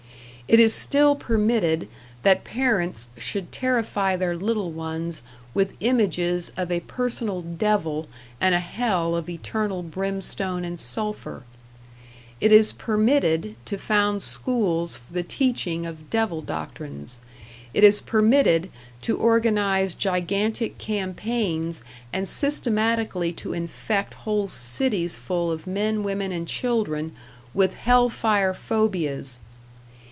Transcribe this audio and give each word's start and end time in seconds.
It 0.47 0.59
is 0.59 0.73
still 0.73 1.15
permitted 1.15 1.87
that 2.23 2.43
parents 2.43 3.07
should 3.17 3.53
terrify 3.53 4.17
their 4.17 4.35
little 4.35 4.69
ones 4.73 5.23
with 5.53 5.75
images 5.79 6.51
of 6.57 6.69
a 6.69 6.81
personal 6.81 7.41
devil 7.41 8.09
and 8.41 8.53
a 8.53 8.59
hell 8.59 9.15
of 9.15 9.29
eternal 9.29 9.81
brimstone 9.81 10.65
and 10.65 10.77
sulphur; 10.77 11.43
it 12.41 12.51
is 12.51 12.73
permitted 12.73 13.55
to 13.63 13.77
found 13.77 14.21
schools 14.23 14.97
for 14.97 15.13
the 15.13 15.23
teaching 15.23 15.85
of 15.85 16.09
devil 16.09 16.41
doctrines; 16.41 17.21
it 17.73 17.85
is 17.85 18.01
permitted 18.01 18.69
to 19.03 19.15
organize 19.17 19.95
gigantic 19.95 20.77
campaigns 20.77 21.81
and 22.11 22.27
systematically 22.27 23.31
to 23.31 23.53
infect 23.53 24.13
whole 24.15 24.49
cities 24.49 25.17
full 25.17 25.49
of 25.49 25.65
men, 25.65 26.03
women 26.03 26.33
and 26.33 26.45
children 26.49 27.15
with 27.53 27.75
hell 27.75 28.09
fire 28.09 28.53
phobias. 28.53 29.39